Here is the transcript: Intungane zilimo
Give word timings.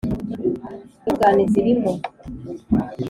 Intungane 1.09 1.43
zilimo 1.53 1.91